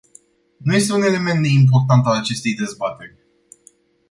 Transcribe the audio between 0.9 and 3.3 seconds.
un element neimportant al acestei dezbateri.